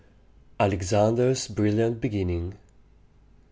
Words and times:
ALEXANDER'S 0.59 1.47
BRILLIANT 1.49 2.01
BEGINNING. 2.01 2.55